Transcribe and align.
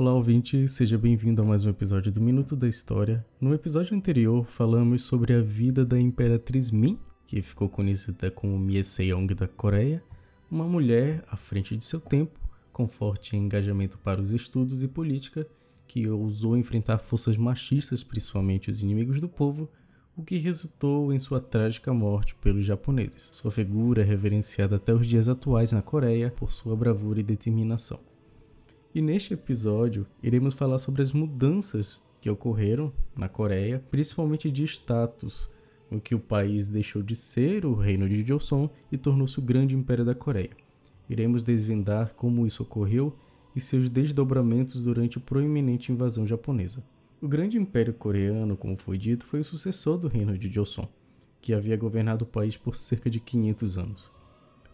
Olá, 0.00 0.14
ouvinte, 0.14 0.66
seja 0.66 0.96
bem-vindo 0.96 1.42
a 1.42 1.44
mais 1.44 1.66
um 1.66 1.68
episódio 1.68 2.10
do 2.10 2.22
Minuto 2.22 2.56
da 2.56 2.66
História. 2.66 3.22
No 3.38 3.52
episódio 3.52 3.94
anterior, 3.94 4.46
falamos 4.46 5.02
sobre 5.02 5.34
a 5.34 5.42
vida 5.42 5.84
da 5.84 6.00
Imperatriz 6.00 6.70
Min, 6.70 6.98
que 7.26 7.42
ficou 7.42 7.68
conhecida 7.68 8.30
como 8.30 8.58
Mie 8.58 8.82
Seong 8.82 9.34
da 9.34 9.46
Coreia, 9.46 10.02
uma 10.50 10.64
mulher 10.64 11.22
à 11.30 11.36
frente 11.36 11.76
de 11.76 11.84
seu 11.84 12.00
tempo, 12.00 12.40
com 12.72 12.88
forte 12.88 13.36
engajamento 13.36 13.98
para 13.98 14.22
os 14.22 14.32
estudos 14.32 14.82
e 14.82 14.88
política, 14.88 15.46
que 15.86 16.08
ousou 16.08 16.56
enfrentar 16.56 16.96
forças 16.96 17.36
machistas, 17.36 18.02
principalmente 18.02 18.70
os 18.70 18.82
inimigos 18.82 19.20
do 19.20 19.28
povo, 19.28 19.68
o 20.16 20.22
que 20.22 20.38
resultou 20.38 21.12
em 21.12 21.18
sua 21.18 21.42
trágica 21.42 21.92
morte 21.92 22.34
pelos 22.36 22.64
japoneses. 22.64 23.28
Sua 23.32 23.50
figura 23.50 24.00
é 24.00 24.04
reverenciada 24.06 24.76
até 24.76 24.94
os 24.94 25.06
dias 25.06 25.28
atuais 25.28 25.72
na 25.72 25.82
Coreia 25.82 26.30
por 26.30 26.50
sua 26.50 26.74
bravura 26.74 27.20
e 27.20 27.22
determinação. 27.22 28.00
E 28.92 29.00
neste 29.00 29.34
episódio, 29.34 30.04
iremos 30.20 30.52
falar 30.52 30.80
sobre 30.80 31.00
as 31.00 31.12
mudanças 31.12 32.02
que 32.20 32.28
ocorreram 32.28 32.92
na 33.16 33.28
Coreia, 33.28 33.84
principalmente 33.88 34.50
de 34.50 34.64
status, 34.64 35.48
em 35.92 36.00
que 36.00 36.12
o 36.12 36.18
país 36.18 36.66
deixou 36.66 37.00
de 37.00 37.14
ser 37.14 37.64
o 37.64 37.74
reino 37.74 38.08
de 38.08 38.24
Joseon 38.24 38.68
e 38.90 38.98
tornou-se 38.98 39.38
o 39.38 39.42
grande 39.42 39.76
império 39.76 40.04
da 40.04 40.14
Coreia. 40.14 40.50
Iremos 41.08 41.44
desvendar 41.44 42.14
como 42.14 42.44
isso 42.44 42.64
ocorreu 42.64 43.16
e 43.54 43.60
seus 43.60 43.88
desdobramentos 43.88 44.82
durante 44.82 45.18
a 45.18 45.20
proeminente 45.20 45.92
invasão 45.92 46.26
japonesa. 46.26 46.82
O 47.20 47.28
grande 47.28 47.58
império 47.58 47.94
coreano, 47.94 48.56
como 48.56 48.76
foi 48.76 48.98
dito, 48.98 49.24
foi 49.24 49.38
o 49.38 49.44
sucessor 49.44 49.98
do 49.98 50.08
reino 50.08 50.36
de 50.36 50.50
Joseon, 50.50 50.86
que 51.40 51.54
havia 51.54 51.76
governado 51.76 52.24
o 52.24 52.28
país 52.28 52.56
por 52.56 52.74
cerca 52.74 53.08
de 53.08 53.20
500 53.20 53.78
anos. 53.78 54.19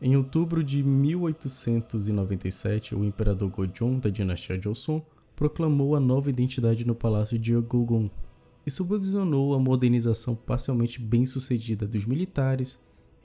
Em 0.00 0.14
outubro 0.14 0.62
de 0.62 0.82
1897, 0.82 2.94
o 2.94 3.02
imperador 3.02 3.48
Gojong 3.48 3.98
da 3.98 4.10
dinastia 4.10 4.60
Joseon 4.60 5.00
proclamou 5.34 5.96
a 5.96 6.00
nova 6.00 6.28
identidade 6.28 6.86
no 6.86 6.94
palácio 6.94 7.38
de 7.38 7.52
Yeogogon 7.52 8.10
e 8.66 8.70
supervisionou 8.70 9.54
a 9.54 9.58
modernização 9.58 10.34
parcialmente 10.34 11.00
bem-sucedida 11.00 11.86
dos 11.86 12.04
militares, 12.04 12.78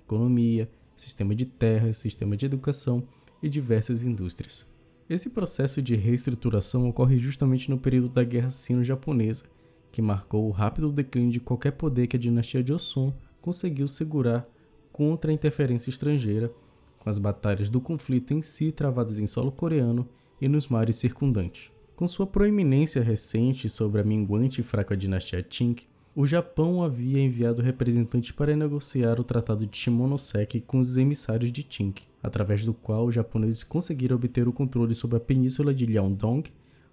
economia, 0.05 0.69
sistema 0.95 1.36
de 1.36 1.45
terras, 1.45 1.97
sistema 1.97 2.38
de 2.38 2.45
educação 2.45 3.03
e 3.44 3.50
diversas 3.50 4.03
indústrias. 4.03 4.66
Esse 5.09 5.30
processo 5.30 5.81
de 5.81 5.95
reestruturação 5.95 6.88
ocorre 6.88 7.17
justamente 7.17 7.69
no 7.69 7.78
período 7.78 8.08
da 8.08 8.23
Guerra 8.23 8.50
Sino-Japonesa, 8.50 9.44
que 9.91 10.02
marcou 10.02 10.47
o 10.47 10.52
rápido 10.52 10.89
declínio 10.89 11.31
de 11.31 11.41
qualquer 11.41 11.72
poder 11.72 12.08
que 12.08 12.16
a 12.16 12.19
dinastia 12.19 12.66
Joseon 12.66 13.11
conseguiu 13.41 13.89
segurar 13.89 14.47
contra 15.02 15.31
a 15.31 15.33
interferência 15.33 15.89
estrangeira, 15.89 16.53
com 16.99 17.09
as 17.09 17.17
batalhas 17.17 17.71
do 17.71 17.81
conflito 17.81 18.35
em 18.35 18.41
si 18.44 18.71
travadas 18.71 19.17
em 19.17 19.25
solo 19.25 19.52
coreano 19.52 20.07
e 20.39 20.47
nos 20.47 20.67
mares 20.67 20.97
circundantes. 20.97 21.71
Com 21.95 22.07
sua 22.07 22.27
proeminência 22.27 23.02
recente 23.02 23.67
sobre 23.67 23.99
a 23.99 24.03
minguante 24.03 24.61
e 24.61 24.63
fraca 24.63 24.95
dinastia 24.95 25.41
Qing, 25.41 25.75
o 26.16 26.27
Japão 26.27 26.83
havia 26.83 27.19
enviado 27.19 27.63
representantes 27.63 28.29
para 28.29 28.55
negociar 28.55 29.19
o 29.19 29.23
Tratado 29.23 29.66
de 29.66 29.75
Shimonoseki 29.75 30.61
com 30.61 30.79
os 30.79 30.95
emissários 30.95 31.52
de 31.52 31.63
Qing, 31.63 31.95
através 32.22 32.63
do 32.63 32.72
qual 32.72 33.07
os 33.07 33.16
japoneses 33.16 33.63
conseguiram 33.63 34.17
obter 34.17 34.47
o 34.47 34.53
controle 34.53 34.94
sobre 34.94 35.17
a 35.17 35.19
península 35.19 35.73
de 35.73 35.88
Liaodong, 35.88 36.44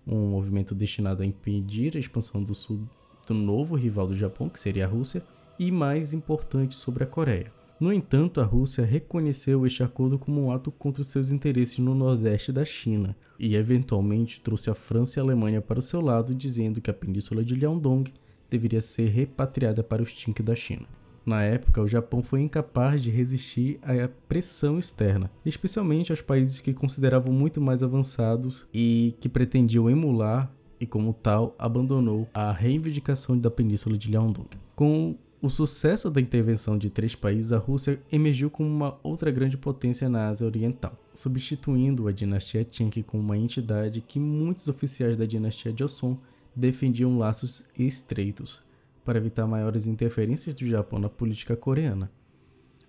um 0.06 0.28
movimento 0.28 0.74
destinado 0.74 1.22
a 1.22 1.26
impedir 1.26 1.94
a 1.94 2.00
expansão 2.00 2.42
do 2.42 2.54
sul 2.54 2.88
do 3.26 3.34
novo 3.34 3.76
rival 3.76 4.06
do 4.06 4.16
Japão, 4.16 4.48
que 4.48 4.58
seria 4.58 4.86
a 4.86 4.88
Rússia, 4.88 5.22
e 5.58 5.70
mais 5.70 6.14
importante 6.14 6.74
sobre 6.74 7.04
a 7.04 7.06
Coreia. 7.06 7.57
No 7.80 7.92
entanto, 7.92 8.40
a 8.40 8.44
Rússia 8.44 8.84
reconheceu 8.84 9.64
este 9.64 9.84
acordo 9.84 10.18
como 10.18 10.42
um 10.42 10.50
ato 10.50 10.72
contra 10.72 11.04
seus 11.04 11.30
interesses 11.30 11.78
no 11.78 11.94
nordeste 11.94 12.50
da 12.50 12.64
China 12.64 13.16
e, 13.38 13.54
eventualmente, 13.54 14.40
trouxe 14.40 14.68
a 14.68 14.74
França 14.74 15.18
e 15.18 15.20
a 15.20 15.24
Alemanha 15.24 15.60
para 15.60 15.78
o 15.78 15.82
seu 15.82 16.00
lado, 16.00 16.34
dizendo 16.34 16.80
que 16.80 16.90
a 16.90 16.94
península 16.94 17.44
de 17.44 17.54
Liaodong 17.54 18.12
deveria 18.50 18.80
ser 18.80 19.08
repatriada 19.10 19.84
para 19.84 20.02
os 20.02 20.12
Qing 20.12 20.34
da 20.42 20.56
China. 20.56 20.86
Na 21.24 21.42
época, 21.42 21.80
o 21.80 21.86
Japão 21.86 22.20
foi 22.20 22.40
incapaz 22.40 23.00
de 23.00 23.10
resistir 23.10 23.78
à 23.82 24.08
pressão 24.28 24.78
externa, 24.78 25.30
especialmente 25.44 26.10
aos 26.10 26.20
países 26.20 26.60
que 26.60 26.72
consideravam 26.72 27.32
muito 27.32 27.60
mais 27.60 27.82
avançados 27.82 28.66
e 28.74 29.14
que 29.20 29.28
pretendiam 29.28 29.88
emular 29.88 30.50
e, 30.80 30.86
como 30.86 31.12
tal, 31.12 31.54
abandonou 31.58 32.26
a 32.34 32.50
reivindicação 32.50 33.38
da 33.38 33.50
península 33.50 33.96
de 33.96 34.10
Liaodong. 34.10 34.48
Com 34.74 35.16
o 35.40 35.48
sucesso 35.48 36.10
da 36.10 36.20
intervenção 36.20 36.76
de 36.76 36.90
três 36.90 37.14
países, 37.14 37.52
a 37.52 37.58
Rússia 37.58 38.02
emergiu 38.10 38.50
como 38.50 38.68
uma 38.68 38.98
outra 39.04 39.30
grande 39.30 39.56
potência 39.56 40.08
na 40.08 40.28
Ásia 40.28 40.46
Oriental, 40.46 40.98
substituindo 41.14 42.08
a 42.08 42.12
dinastia 42.12 42.64
Qing 42.64 43.02
como 43.02 43.22
uma 43.22 43.38
entidade 43.38 44.00
que 44.00 44.18
muitos 44.18 44.66
oficiais 44.66 45.16
da 45.16 45.24
dinastia 45.24 45.72
Joseon 45.76 46.16
defendiam 46.56 47.16
laços 47.16 47.66
estreitos 47.78 48.62
para 49.04 49.18
evitar 49.18 49.46
maiores 49.46 49.86
interferências 49.86 50.56
do 50.56 50.66
Japão 50.66 50.98
na 50.98 51.08
política 51.08 51.56
coreana. 51.56 52.10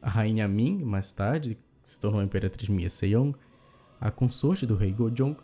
A 0.01 0.09
rainha 0.09 0.47
Ming, 0.47 0.83
mais 0.83 1.11
tarde, 1.11 1.55
se 1.83 1.99
tornou 1.99 2.19
a 2.19 2.23
imperatriz 2.23 2.67
Mie 2.67 2.89
Seong, 2.89 3.35
a 4.01 4.09
consorte 4.09 4.65
do 4.65 4.75
rei 4.75 4.91
Gojong, 4.91 5.37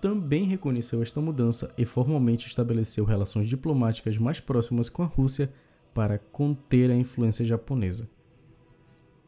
também 0.00 0.44
reconheceu 0.44 1.02
esta 1.02 1.20
mudança 1.20 1.74
e 1.76 1.84
formalmente 1.84 2.46
estabeleceu 2.46 3.04
relações 3.04 3.48
diplomáticas 3.48 4.16
mais 4.16 4.38
próximas 4.38 4.88
com 4.88 5.02
a 5.02 5.06
Rússia 5.06 5.52
para 5.96 6.18
conter 6.18 6.90
a 6.90 6.94
influência 6.94 7.42
japonesa. 7.42 8.06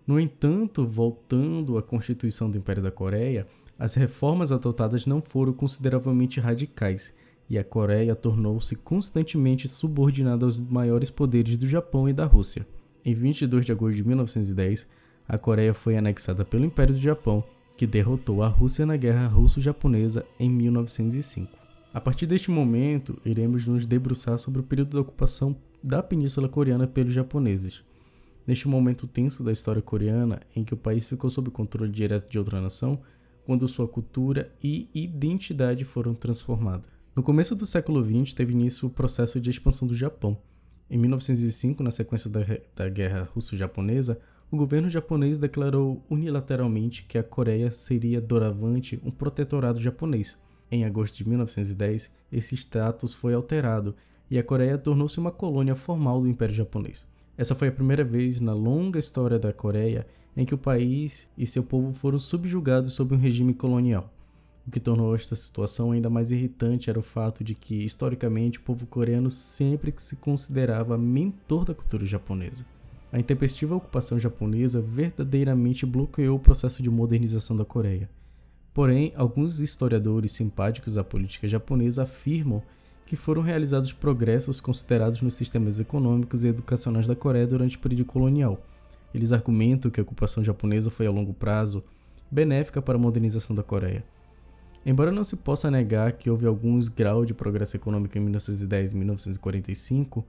No 0.07 0.21
entanto, 0.21 0.87
voltando 0.87 1.79
à 1.79 1.83
constituição 1.83 2.51
do 2.51 2.59
Império 2.59 2.83
da 2.83 2.91
Coreia, 2.91 3.47
as 3.79 3.95
reformas 3.95 4.53
adotadas 4.53 5.07
não 5.07 5.23
foram 5.23 5.55
consideravelmente 5.55 6.41
radicais 6.41 7.15
e 7.49 7.57
a 7.57 7.65
Coreia 7.65 8.15
tornou-se 8.15 8.77
constantemente 8.77 9.67
subordinada 9.67 10.45
aos 10.45 10.61
maiores 10.61 11.09
poderes 11.09 11.57
do 11.57 11.67
Japão 11.67 12.07
e 12.07 12.13
da 12.13 12.27
Rússia. 12.27 12.67
Em 13.03 13.15
22 13.15 13.65
de 13.65 13.73
agosto 13.73 13.97
de 13.97 14.07
1910, 14.07 14.91
a 15.27 15.39
Coreia 15.39 15.73
foi 15.73 15.97
anexada 15.97 16.45
pelo 16.45 16.67
Império 16.67 16.93
do 16.95 17.01
Japão, 17.01 17.43
que 17.79 17.87
derrotou 17.87 18.43
a 18.43 18.49
Rússia 18.49 18.85
na 18.85 18.99
Guerra 18.99 19.27
Russo-Japonesa 19.27 20.27
em 20.39 20.51
1905. 20.51 21.51
A 21.95 22.01
partir 22.01 22.27
deste 22.27 22.51
momento, 22.51 23.19
iremos 23.25 23.67
nos 23.67 23.87
debruçar 23.87 24.39
sobre 24.39 24.61
o 24.61 24.65
período 24.65 24.97
da 24.97 25.01
ocupação 25.01 25.57
da 25.83 26.03
Península 26.03 26.49
Coreana 26.49 26.87
pelos 26.87 27.15
japoneses. 27.15 27.83
Neste 28.47 28.67
momento 28.67 29.07
tenso 29.07 29.43
da 29.43 29.53
história 29.53 29.83
coreana, 29.83 30.41
em 30.57 30.65
que 30.65 30.73
o 30.73 30.77
país 30.77 31.07
ficou 31.07 31.29
sob 31.29 31.51
controle 31.51 31.93
direto 31.93 32.31
de 32.31 32.39
outra 32.39 32.61
nação, 32.61 33.01
quando 33.45 33.69
sua 33.69 33.87
cultura 33.87 34.53
e 34.63 34.89
identidade 34.95 35.85
foram 35.85 36.15
transformadas. 36.15 36.87
No 37.15 37.23
começo 37.23 37.55
do 37.55 37.67
século 37.67 38.05
XX, 38.05 38.33
teve 38.33 38.53
início 38.53 38.89
o 38.89 38.91
processo 38.91 39.41
de 39.41 39.51
expansão 39.51 39.87
do 39.87 39.95
Japão. 39.95 40.39
Em 40.91 40.97
1905, 40.97 41.83
na 41.83 41.91
sequência 41.91 42.31
da, 42.31 42.41
da 42.75 42.89
Guerra 42.89 43.29
Russo-Japonesa, 43.35 44.19
o 44.51 44.57
governo 44.57 44.89
japonês 44.89 45.37
declarou 45.37 46.03
unilateralmente 46.09 47.03
que 47.03 47.19
a 47.19 47.23
Coreia 47.23 47.71
seria 47.71 48.21
doravante 48.21 48.99
um 49.05 49.11
protetorado 49.11 49.81
japonês. 49.81 50.39
Em 50.71 50.85
agosto 50.85 51.17
de 51.17 51.29
1910, 51.29 52.11
esse 52.33 52.55
status 52.55 53.13
foi 53.13 53.35
alterado 53.35 53.95
e 54.31 54.39
a 54.39 54.43
Coreia 54.43 54.77
tornou-se 54.77 55.19
uma 55.19 55.31
colônia 55.31 55.75
formal 55.75 56.21
do 56.21 56.29
Império 56.29 56.55
Japonês. 56.55 57.07
Essa 57.37 57.55
foi 57.55 57.69
a 57.69 57.73
primeira 57.73 58.05
vez 58.05 58.41
na 58.41 58.53
longa 58.53 58.99
história 58.99 59.39
da 59.39 59.53
Coreia 59.53 60.07
em 60.37 60.45
que 60.45 60.55
o 60.55 60.59
país 60.59 61.29
e 61.37 61.47
seu 61.47 61.63
povo 61.63 61.93
foram 61.93 62.19
subjugados 62.19 62.93
sob 62.93 63.15
um 63.15 63.19
regime 63.19 63.55
colonial. 63.55 64.13
O 64.67 64.71
que 64.71 64.79
tornou 64.79 65.15
esta 65.15 65.35
situação 65.35 65.93
ainda 65.93 66.11
mais 66.11 66.31
irritante 66.31 66.91
era 66.91 66.99
o 66.99 67.03
fato 67.03 67.43
de 67.43 67.55
que, 67.55 67.85
historicamente, 67.85 68.59
o 68.59 68.63
povo 68.63 68.87
coreano 68.87 69.31
sempre 69.31 69.95
se 69.97 70.17
considerava 70.17 70.99
mentor 70.99 71.65
da 71.65 71.75
cultura 71.75 72.05
japonesa. 72.05 72.67
A 73.11 73.19
intempestiva 73.19 73.75
ocupação 73.75 74.19
japonesa 74.19 74.81
verdadeiramente 74.81 75.87
bloqueou 75.87 76.37
o 76.37 76.41
processo 76.41 76.83
de 76.83 76.91
modernização 76.91 77.57
da 77.57 77.65
Coreia. 77.65 78.11
Porém, 78.75 79.13
alguns 79.17 79.61
historiadores 79.61 80.33
simpáticos 80.33 80.99
à 80.99 81.03
política 81.03 81.49
japonesa 81.49 82.03
afirmam 82.03 82.63
que 83.09 83.17
foram 83.17 83.41
realizados 83.41 83.91
progressos 83.91 84.61
considerados 84.61 85.23
nos 85.23 85.33
sistemas 85.33 85.81
econômicos 85.81 86.45
e 86.45 86.49
educacionais 86.49 87.07
da 87.07 87.17
Coreia 87.17 87.47
durante 87.47 87.75
o 87.75 87.81
período 87.81 88.05
colonial. 88.05 88.61
Eles 89.15 89.33
argumentam 89.33 89.91
que 89.91 89.99
a 89.99 90.03
ocupação 90.03 90.45
japonesa 90.45 90.91
foi 90.91 91.07
a 91.07 91.11
longo 91.11 91.33
prazo 91.33 91.83
benéfica 92.31 92.83
para 92.83 92.97
a 92.97 93.01
modernização 93.01 93.57
da 93.57 93.63
Coreia. 93.63 94.05
Embora 94.85 95.11
não 95.11 95.25
se 95.25 95.39
possa 95.39 95.71
negar 95.71 96.13
que 96.13 96.29
houve 96.29 96.45
alguns 96.45 96.89
graus 96.89 97.27
de 97.27 97.33
progresso 97.33 97.77
econômico 97.77 98.19
em 98.19 98.21
1910 98.21 98.93
e 98.93 98.97
1945, 98.97 100.27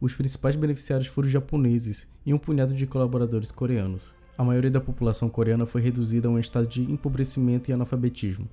os 0.00 0.14
principais 0.14 0.54
beneficiários 0.54 1.08
foram 1.08 1.26
os 1.26 1.32
japoneses 1.32 2.06
e 2.24 2.32
um 2.32 2.38
punhado 2.38 2.74
de 2.74 2.86
colaboradores 2.86 3.50
coreanos. 3.50 4.14
A 4.38 4.44
maioria 4.44 4.70
da 4.70 4.80
população 4.80 5.28
coreana 5.28 5.66
foi 5.66 5.82
reduzida 5.82 6.28
a 6.28 6.30
um 6.30 6.38
estado 6.38 6.68
de 6.68 6.82
empobrecimento 6.82 7.72
e 7.72 7.74
analfabetismo. 7.74 8.48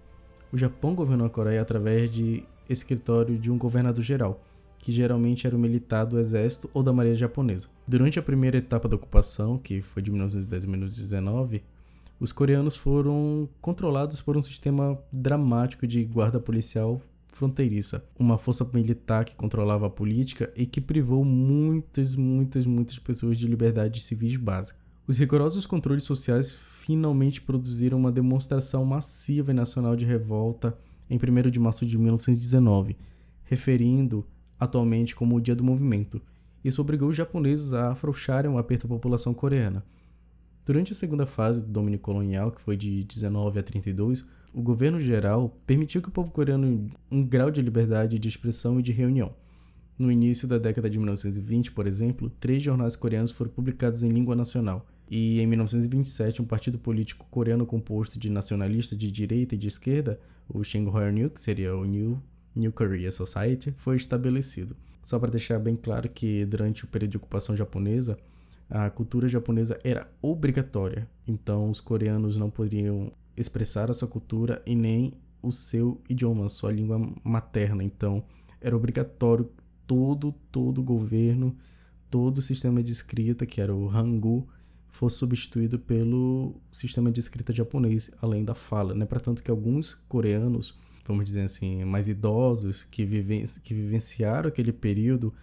O 0.52 0.58
Japão 0.58 0.96
governou 0.96 1.28
a 1.28 1.30
Coreia 1.30 1.62
através 1.62 2.10
de 2.10 2.44
escritório 2.70 3.38
de 3.38 3.52
um 3.52 3.58
governador-geral, 3.58 4.44
que 4.80 4.92
geralmente 4.92 5.46
era 5.46 5.56
o 5.56 5.60
militar 5.60 6.06
do 6.06 6.20
exército 6.20 6.70
ou 6.74 6.84
da 6.84 6.94
marinha 6.94 7.16
japonesa. 7.16 7.68
Durante 7.88 8.20
a 8.20 8.22
primeira 8.22 8.58
etapa 8.58 8.88
da 8.88 8.96
ocupação, 8.96 9.58
que 9.58 9.82
foi 9.82 10.02
de 10.02 10.12
1910 10.12 10.64
a 10.64 10.68
1919, 10.68 11.64
os 12.20 12.32
coreanos 12.32 12.76
foram 12.76 13.48
controlados 13.62 14.22
por 14.22 14.36
um 14.38 14.42
sistema 14.42 14.98
dramático 15.12 15.86
de 15.86 16.04
guarda 16.04 16.40
policial 16.40 17.02
fronteiriça, 17.38 18.04
uma 18.18 18.38
força 18.38 18.68
militar 18.74 19.24
que 19.24 19.36
controlava 19.36 19.86
a 19.86 19.90
política 19.90 20.52
e 20.56 20.66
que 20.66 20.82
privou 20.82 21.24
muitas, 21.24 22.16
muitas, 22.16 22.66
muitas 22.66 22.98
pessoas 22.98 23.38
de 23.38 23.48
liberdades 23.48 24.04
civis 24.04 24.36
básicas. 24.36 24.82
Os 25.08 25.20
rigorosos 25.20 25.66
controles 25.66 26.04
sociais 26.04 26.52
finalmente 26.54 27.40
produziram 27.40 27.98
uma 27.98 28.12
demonstração 28.12 28.84
massiva 28.84 29.52
e 29.52 29.54
nacional 29.54 29.96
de 29.96 30.06
revolta 30.06 30.78
em 31.10 31.18
1 31.18 31.50
de 31.50 31.60
março 31.60 31.86
de 31.86 31.98
1919, 31.98 32.98
referindo 33.44 34.26
atualmente 34.60 35.16
como 35.16 35.36
o 35.36 35.42
Dia 35.42 35.56
do 35.56 35.64
Movimento. 35.64 36.22
Isso 36.64 36.82
obrigou 36.82 37.10
os 37.10 37.16
japoneses 37.16 37.74
a 37.74 37.92
afrouxarem 37.92 38.52
o 38.52 38.58
aperto 38.58 38.88
à 38.88 38.90
população 38.90 39.34
coreana. 39.34 39.86
Durante 40.66 40.92
a 40.92 40.96
segunda 40.96 41.26
fase 41.26 41.62
do 41.64 41.72
domínio 41.72 42.00
colonial, 42.00 42.52
que 42.52 42.62
foi 42.62 42.76
de 42.76 43.04
19 43.06 43.60
a 43.60 43.64
32, 43.64 44.26
o 44.54 44.62
governo 44.62 45.00
geral 45.00 45.58
permitiu 45.66 46.02
que 46.02 46.10
o 46.10 46.12
povo 46.12 46.32
coreano 46.32 46.90
um 47.10 47.24
grau 47.24 47.50
de 47.50 47.62
liberdade 47.62 48.20
de 48.20 48.28
expressão 48.28 48.80
e 48.80 48.84
de 48.84 48.92
reunião. 48.92 49.34
No 49.98 50.12
início 50.12 50.48
da 50.48 50.58
década 50.58 50.90
de 50.90 50.98
1920, 50.98 51.72
por 51.72 51.88
exemplo, 51.88 52.30
três 52.40 52.62
jornais 52.62 52.96
coreanos 52.96 53.32
foram 53.32 53.50
publicados 53.50 54.04
em 54.04 54.10
língua 54.10 54.36
nacional. 54.36 54.86
E 55.10 55.40
em 55.40 55.48
1927, 55.48 56.42
um 56.42 56.46
partido 56.46 56.78
político 56.78 57.26
coreano 57.32 57.66
composto 57.66 58.20
de 58.20 58.30
nacionalistas 58.30 58.98
de 58.98 59.10
direita 59.10 59.56
e 59.56 59.58
de 59.58 59.68
esquerda, 59.68 60.20
o 60.50 60.64
Shinhwa-New, 60.64 61.30
que 61.30 61.42
seria 61.42 61.76
o 61.76 61.86
New, 61.86 62.22
New 62.56 62.72
Korea 62.72 63.12
Society, 63.12 63.74
foi 63.78 63.96
estabelecido. 63.96 64.76
Só 65.04 65.18
para 65.18 65.32
deixar 65.32 65.60
bem 65.60 65.76
claro 65.76 66.10
que 66.10 66.46
durante 66.46 66.84
o 66.84 66.88
período 66.88 67.12
de 67.12 67.18
ocupação 67.18 67.56
japonesa, 67.56 68.18
a 68.70 68.90
cultura 68.90 69.30
japonesa 69.30 69.80
era 69.84 70.12
obrigatória. 70.22 71.08
Então, 71.26 71.70
os 71.70 71.80
coreanos 71.80 72.36
não 72.36 72.50
poderiam 72.50 73.12
expressar 73.36 73.90
a 73.90 73.94
sua 73.94 74.08
cultura 74.08 74.62
e 74.66 74.76
nem 74.76 75.14
o 75.42 75.52
seu 75.52 76.02
idioma, 76.10 76.50
sua 76.50 76.72
língua 76.72 77.00
materna. 77.24 77.84
Então, 77.84 78.24
era 78.60 78.76
obrigatório 78.76 79.50
todo, 79.86 80.34
todo 80.52 80.84
governo, 80.84 81.56
todo 82.10 82.42
sistema 82.42 82.84
de 82.84 82.92
escrita, 82.92 83.46
que 83.46 83.62
era 83.62 83.74
o 83.74 83.90
Hangul, 83.90 84.48
fosse 84.92 85.18
substituído 85.18 85.78
pelo 85.78 86.56
sistema 86.72 87.12
de 87.12 87.20
escrita 87.20 87.54
japonês, 87.54 88.12
além 88.22 88.44
da 88.44 88.56
fala, 88.56 88.94
né? 88.94 89.06
Para 89.06 89.20
tanto 89.20 89.44
que 89.44 89.52
alguns 89.52 89.94
coreanos, 90.08 90.78
vamos 91.06 91.26
dizer 91.26 91.42
assim, 91.42 91.84
mais 91.86 92.08
idosos, 92.08 92.84
que, 92.84 93.06
que 93.64 93.74
vivenciaram 93.74 94.48
aquele 94.48 94.72
período, 94.72 95.34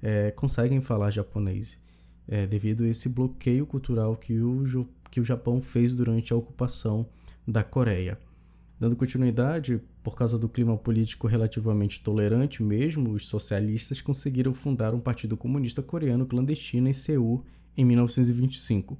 é, 0.00 0.30
conseguem 0.30 0.80
falar 0.80 1.10
japonês, 1.10 1.80
é, 2.26 2.46
devido 2.46 2.84
a 2.84 2.88
esse 2.88 3.08
bloqueio 3.08 3.66
cultural 3.66 4.16
que 4.16 4.40
o, 4.40 4.88
que 5.10 5.20
o 5.20 5.24
Japão 5.24 5.60
fez 5.60 5.94
durante 5.94 6.32
a 6.32 6.36
ocupação 6.36 7.06
da 7.46 7.62
Coreia. 7.62 8.18
Dando 8.80 8.96
continuidade, 8.96 9.80
por 10.02 10.16
causa 10.16 10.36
do 10.36 10.48
clima 10.48 10.76
político 10.76 11.28
relativamente 11.28 12.02
tolerante 12.02 12.62
mesmo, 12.62 13.12
os 13.12 13.28
socialistas 13.28 14.00
conseguiram 14.00 14.52
fundar 14.52 14.92
um 14.92 14.98
partido 14.98 15.36
comunista 15.36 15.82
coreano 15.82 16.26
clandestino 16.26 16.88
em 16.88 16.92
Seul 16.92 17.44
em 17.76 17.84
1925. 17.84 18.98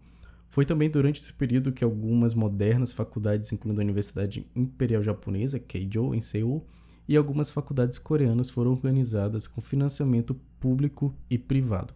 Foi 0.48 0.66
também 0.66 0.90
durante 0.90 1.20
esse 1.20 1.32
período 1.32 1.72
que 1.72 1.82
algumas 1.82 2.34
modernas 2.34 2.92
faculdades, 2.92 3.50
incluindo 3.52 3.80
a 3.80 3.84
Universidade 3.84 4.46
Imperial 4.54 5.02
Japonesa, 5.02 5.58
Keijo, 5.58 6.14
em 6.14 6.20
Seul, 6.20 6.66
e 7.08 7.16
algumas 7.16 7.50
faculdades 7.50 7.98
coreanas 7.98 8.50
foram 8.50 8.70
organizadas 8.70 9.46
com 9.46 9.60
financiamento 9.60 10.34
público 10.60 11.14
e 11.28 11.38
privado. 11.38 11.94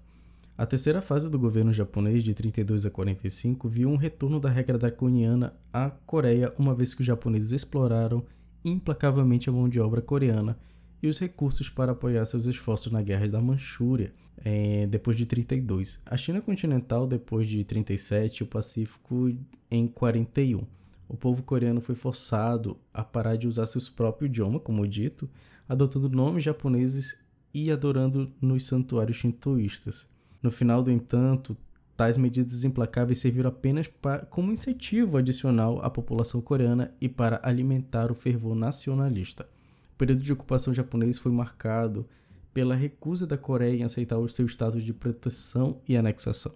A 0.58 0.64
terceira 0.64 1.02
fase 1.02 1.28
do 1.28 1.38
governo 1.38 1.70
japonês, 1.70 2.24
de 2.24 2.32
32 2.32 2.86
a 2.86 2.90
45, 2.90 3.68
viu 3.68 3.90
um 3.90 3.96
retorno 3.96 4.40
da 4.40 4.48
regra 4.48 4.78
draconiana 4.78 5.52
à 5.70 5.90
Coreia, 5.90 6.52
uma 6.58 6.74
vez 6.74 6.94
que 6.94 7.02
os 7.02 7.06
japoneses 7.06 7.52
exploraram 7.52 8.24
implacavelmente 8.64 9.50
a 9.50 9.52
mão 9.52 9.68
de 9.68 9.78
obra 9.78 10.00
coreana 10.00 10.58
e 11.02 11.08
os 11.08 11.18
recursos 11.18 11.68
para 11.68 11.92
apoiar 11.92 12.24
seus 12.26 12.46
esforços 12.46 12.90
na 12.92 13.02
Guerra 13.02 13.28
da 13.28 13.40
Manchúria, 13.40 14.12
é, 14.44 14.86
depois 14.86 15.16
de 15.16 15.26
32. 15.26 16.00
A 16.04 16.16
China 16.16 16.40
continental, 16.40 17.06
depois 17.06 17.48
de 17.48 17.62
37, 17.64 18.38
e 18.38 18.42
o 18.42 18.46
Pacífico 18.46 19.32
em 19.70 19.86
41. 19.86 20.64
O 21.08 21.16
povo 21.16 21.42
coreano 21.42 21.80
foi 21.80 21.94
forçado 21.94 22.76
a 22.92 23.04
parar 23.04 23.36
de 23.36 23.46
usar 23.46 23.66
seu 23.66 23.80
próprio 23.94 24.26
idioma, 24.26 24.58
como 24.58 24.86
dito, 24.86 25.28
adotando 25.68 26.08
nomes 26.08 26.42
japoneses 26.42 27.16
e 27.54 27.70
adorando 27.70 28.32
nos 28.40 28.64
santuários 28.64 29.18
shintoístas. 29.18 30.08
No 30.42 30.50
final, 30.50 30.82
do 30.82 30.90
entanto, 30.90 31.56
tais 31.96 32.16
medidas 32.16 32.64
implacáveis 32.64 33.18
serviram 33.18 33.48
apenas 33.48 33.86
para, 33.86 34.26
como 34.26 34.52
incentivo 34.52 35.16
adicional 35.16 35.80
à 35.82 35.88
população 35.88 36.40
coreana 36.40 36.92
e 37.00 37.08
para 37.08 37.40
alimentar 37.42 38.10
o 38.10 38.14
fervor 38.14 38.54
nacionalista. 38.54 39.48
O 39.96 39.98
período 39.98 40.22
de 40.22 40.30
ocupação 40.30 40.74
japonês 40.74 41.16
foi 41.16 41.32
marcado 41.32 42.06
pela 42.52 42.74
recusa 42.74 43.26
da 43.26 43.38
Coreia 43.38 43.78
em 43.78 43.82
aceitar 43.82 44.18
o 44.18 44.28
seu 44.28 44.44
status 44.44 44.82
de 44.82 44.92
proteção 44.92 45.80
e 45.88 45.96
anexação. 45.96 46.52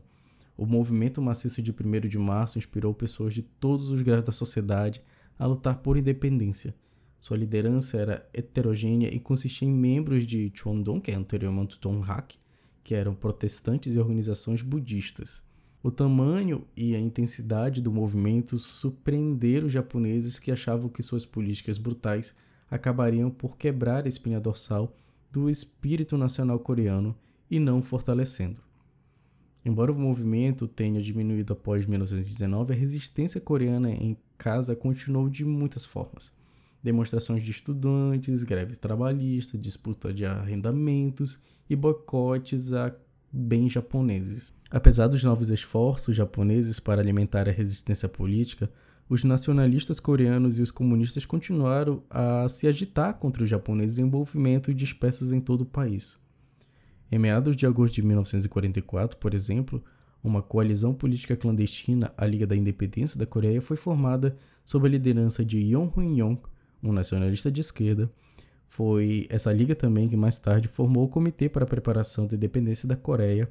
O 0.59 0.67
movimento 0.67 1.23
maciço 1.23 1.63
de 1.63 1.73
1 1.73 2.07
de 2.07 2.19
março 2.19 2.59
inspirou 2.59 2.93
pessoas 2.93 3.33
de 3.33 3.41
todos 3.41 3.89
os 3.89 4.03
graus 4.03 4.23
da 4.23 4.31
sociedade 4.31 5.03
a 5.39 5.47
lutar 5.47 5.79
por 5.79 5.97
independência. 5.97 6.75
Sua 7.19 7.35
liderança 7.35 7.97
era 7.97 8.29
heterogênea 8.35 9.09
e 9.09 9.19
consistia 9.19 9.67
em 9.67 9.73
membros 9.73 10.27
de 10.27 10.53
Chondong, 10.55 11.01
que 11.01 11.11
é 11.11 11.15
anteriormente 11.15 11.81
Tonghak, 11.81 12.37
que 12.85 12.95
eram 12.95 13.15
protestantes 13.15 13.95
e 13.95 13.99
organizações 13.99 14.61
budistas. 14.61 15.43
O 15.83 15.91
tamanho 15.91 16.67
e 16.77 16.95
a 16.95 17.01
intensidade 17.01 17.81
do 17.81 17.91
movimento 17.91 18.59
surpreenderam 18.59 19.67
os 19.67 19.73
japoneses 19.73 20.39
que 20.39 20.53
achavam 20.53 20.91
que 20.91 21.03
suas 21.03 21.25
políticas 21.25 21.79
brutais 21.79 22.37
acabariam 22.71 23.31
por 23.31 23.57
quebrar 23.57 24.05
a 24.05 24.09
espinha 24.09 24.41
dorsal 24.41 24.95
do 25.31 25.51
espírito 25.51 26.17
nacional 26.17 26.59
coreano 26.59 27.17
e 27.51 27.59
não 27.59 27.83
fortalecendo. 27.83 28.61
Embora 29.65 29.93
o 29.93 29.99
movimento 29.99 30.67
tenha 30.67 31.03
diminuído 31.03 31.53
após 31.53 31.85
1919, 31.85 32.73
a 32.73 32.77
resistência 32.77 33.41
coreana 33.41 33.91
em 33.91 34.17
casa 34.39 34.75
continuou 34.75 35.29
de 35.29 35.45
muitas 35.45 35.85
formas. 35.85 36.33
Demonstrações 36.83 37.43
de 37.43 37.51
estudantes, 37.51 38.43
greves 38.43 38.79
trabalhistas, 38.79 39.61
disputa 39.61 40.15
de 40.15 40.25
arrendamentos 40.25 41.39
e 41.69 41.77
boicotes 41.77 42.73
a 42.73 42.95
bens 43.31 43.73
japoneses. 43.73 44.55
Apesar 44.71 45.09
dos 45.09 45.23
novos 45.23 45.51
esforços 45.51 46.17
japoneses 46.17 46.81
para 46.81 47.03
alimentar 47.03 47.49
a 47.49 47.53
resistência 47.53 48.09
política, 48.09 48.71
os 49.11 49.25
nacionalistas 49.25 49.99
coreanos 49.99 50.57
e 50.57 50.63
os 50.63 50.71
comunistas 50.71 51.27
continuaram 51.27 52.01
a 52.09 52.49
se 52.49 52.69
agitar 52.69 53.15
contra 53.15 53.43
os 53.43 53.51
japoneses 53.51 53.99
em 53.99 54.05
movimento 54.05 54.73
dispersos 54.73 55.33
em 55.33 55.41
todo 55.41 55.63
o 55.63 55.67
país. 55.67 56.17
Em 57.11 57.19
meados 57.19 57.57
de 57.57 57.67
agosto 57.67 57.95
de 57.95 58.03
1944, 58.03 59.19
por 59.19 59.35
exemplo, 59.35 59.83
uma 60.23 60.41
coalizão 60.41 60.95
política 60.95 61.37
clandestina, 61.37 62.15
a 62.17 62.25
Liga 62.25 62.47
da 62.47 62.55
Independência 62.55 63.19
da 63.19 63.27
Coreia, 63.27 63.61
foi 63.61 63.77
formada 63.77 64.37
sob 64.65 64.87
a 64.87 64.91
liderança 64.91 65.45
de 65.45 65.59
Yoon 65.59 65.91
Hun-yong, 65.97 66.41
um 66.81 66.93
nacionalista 66.93 67.51
de 67.51 67.63
esquerda, 67.63 68.09
foi 68.69 69.27
essa 69.29 69.53
liga 69.53 69.75
também 69.75 70.09
que 70.09 70.17
mais 70.17 70.39
tarde 70.39 70.69
formou 70.69 71.03
o 71.03 71.09
Comitê 71.09 71.49
para 71.49 71.65
a 71.65 71.67
Preparação 71.67 72.29
da 72.29 72.37
Independência 72.37 72.87
da 72.87 72.95
Coreia, 72.95 73.51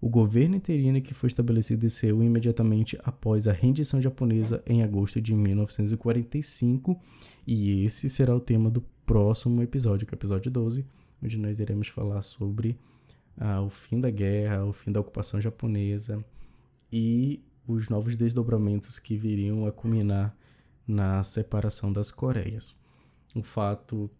o 0.00 0.08
governo 0.08 0.54
interino 0.54 1.00
que 1.02 1.12
foi 1.12 1.26
estabelecido 1.26 1.88
Seul 1.90 2.22
imediatamente 2.22 2.96
após 3.02 3.48
a 3.48 3.52
rendição 3.52 4.00
japonesa 4.00 4.62
em 4.64 4.82
agosto 4.82 5.20
de 5.20 5.34
1945, 5.34 7.00
e 7.46 7.84
esse 7.84 8.08
será 8.08 8.34
o 8.34 8.40
tema 8.40 8.70
do 8.70 8.80
próximo 9.04 9.60
episódio, 9.60 10.06
que 10.06 10.14
é 10.14 10.16
o 10.16 10.18
episódio 10.18 10.50
12, 10.50 10.86
onde 11.22 11.36
nós 11.36 11.58
iremos 11.58 11.88
falar 11.88 12.22
sobre 12.22 12.78
ah, 13.36 13.60
o 13.60 13.70
fim 13.70 14.00
da 14.00 14.10
guerra, 14.10 14.64
o 14.64 14.72
fim 14.72 14.92
da 14.92 15.00
ocupação 15.00 15.40
japonesa 15.40 16.24
e 16.92 17.42
os 17.66 17.88
novos 17.88 18.16
desdobramentos 18.16 18.98
que 18.98 19.16
viriam 19.16 19.66
a 19.66 19.72
culminar 19.72 20.36
na 20.86 21.24
separação 21.24 21.92
das 21.92 22.10
Coreias. 22.10 22.74
O 23.34 23.42
fato 23.42 24.10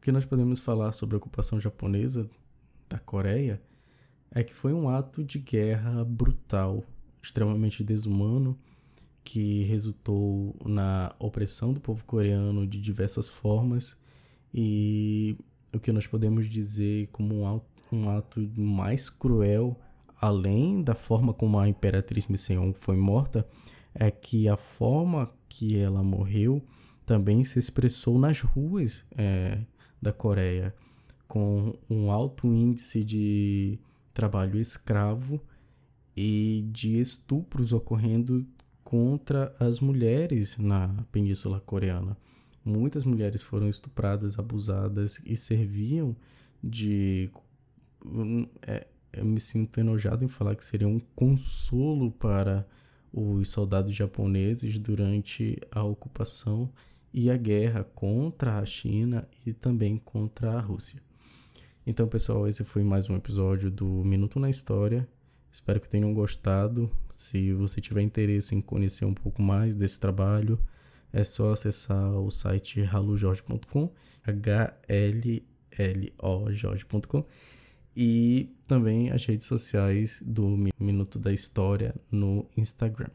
que 0.00 0.10
nós 0.10 0.24
podemos 0.24 0.58
falar 0.58 0.92
sobre 0.92 1.14
a 1.14 1.18
ocupação 1.18 1.60
japonesa 1.60 2.28
da 2.88 2.98
Coreia 2.98 3.60
é 4.34 4.42
que 4.42 4.54
foi 4.54 4.72
um 4.72 4.88
ato 4.88 5.22
de 5.22 5.38
guerra 5.38 6.04
brutal, 6.04 6.82
extremamente 7.22 7.84
desumano, 7.84 8.58
que 9.24 9.62
resultou 9.64 10.56
na 10.64 11.14
opressão 11.18 11.72
do 11.72 11.80
povo 11.80 12.04
coreano 12.04 12.66
de 12.66 12.80
diversas 12.80 13.28
formas 13.28 13.96
e 14.52 15.36
o 15.72 15.78
que 15.78 15.92
nós 15.92 16.06
podemos 16.06 16.48
dizer 16.48 17.08
como 17.12 17.40
um 17.40 17.56
ato, 17.56 17.66
um 17.90 18.10
ato 18.10 18.40
mais 18.56 19.08
cruel, 19.08 19.78
além 20.20 20.82
da 20.82 20.94
forma 20.94 21.32
como 21.32 21.58
a 21.58 21.68
imperatriz 21.68 22.26
Miseon 22.26 22.72
foi 22.72 22.96
morta, 22.96 23.46
é 23.94 24.10
que 24.10 24.48
a 24.48 24.56
forma 24.56 25.30
que 25.48 25.76
ela 25.76 26.02
morreu 26.02 26.62
também 27.04 27.44
se 27.44 27.58
expressou 27.58 28.18
nas 28.18 28.40
ruas 28.40 29.04
é, 29.16 29.58
da 30.00 30.12
Coreia, 30.12 30.74
com 31.28 31.74
um 31.88 32.10
alto 32.10 32.46
índice 32.46 33.02
de 33.04 33.78
trabalho 34.12 34.60
escravo 34.60 35.40
e 36.16 36.68
de 36.70 37.00
estupros 37.00 37.72
ocorrendo 37.72 38.46
contra 38.84 39.54
as 39.58 39.80
mulheres 39.80 40.58
na 40.58 40.88
Península 41.10 41.60
Coreana. 41.60 42.16
muitas 42.64 43.04
mulheres 43.04 43.42
foram 43.42 43.68
estupradas, 43.68 44.38
abusadas 44.38 45.20
e 45.24 45.36
serviam 45.36 46.14
de. 46.62 47.30
É, 48.66 48.86
eu 49.12 49.24
me 49.24 49.40
sinto 49.40 49.80
enojado 49.80 50.24
em 50.24 50.28
falar 50.28 50.54
que 50.54 50.64
seria 50.64 50.86
um 50.86 51.00
consolo 51.14 52.10
para 52.10 52.66
os 53.12 53.48
soldados 53.48 53.94
japoneses 53.94 54.78
durante 54.78 55.58
a 55.70 55.82
ocupação 55.82 56.70
e 57.12 57.30
a 57.30 57.36
guerra 57.36 57.84
contra 57.84 58.58
a 58.58 58.64
China 58.64 59.28
e 59.44 59.52
também 59.52 59.98
contra 59.98 60.52
a 60.52 60.60
Rússia. 60.60 61.02
Então, 61.84 62.06
pessoal, 62.06 62.46
esse 62.46 62.62
foi 62.62 62.84
mais 62.84 63.10
um 63.10 63.16
episódio 63.16 63.68
do 63.68 63.86
Minuto 64.04 64.38
na 64.38 64.48
História. 64.48 65.08
Espero 65.50 65.80
que 65.80 65.88
tenham 65.88 66.14
gostado. 66.14 66.88
Se 67.16 67.52
você 67.52 67.80
tiver 67.80 68.02
interesse 68.02 68.54
em 68.54 68.60
conhecer 68.60 69.04
um 69.04 69.12
pouco 69.12 69.42
mais 69.42 69.74
desse 69.74 69.98
trabalho, 69.98 70.60
é 71.12 71.24
só 71.24 71.52
acessar 71.52 72.12
o 72.14 72.30
site 72.30 72.82
halojorge.com, 72.82 73.92
h 74.24 74.76
l 74.86 75.42
l 75.76 76.12
o 76.22 76.52
jorge.com 76.52 77.24
e 77.96 78.54
também 78.68 79.10
as 79.10 79.24
redes 79.24 79.48
sociais 79.48 80.22
do 80.24 80.56
Minuto 80.78 81.18
da 81.18 81.32
História 81.32 81.96
no 82.12 82.46
Instagram. 82.56 83.10